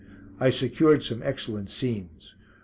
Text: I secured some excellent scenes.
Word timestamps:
I 0.39 0.49
secured 0.49 1.03
some 1.03 1.21
excellent 1.21 1.69
scenes. 1.69 2.33